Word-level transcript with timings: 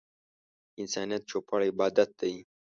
د 0.73 0.75
انسانيت 0.81 1.23
چوپړ 1.29 1.59
عبادت 1.69 2.09
دی. 2.21 2.35